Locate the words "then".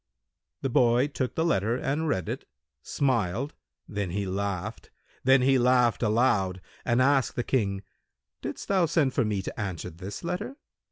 3.87-4.09, 5.23-5.43